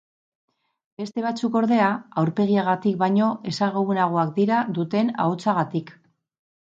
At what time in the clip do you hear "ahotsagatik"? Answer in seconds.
5.27-5.93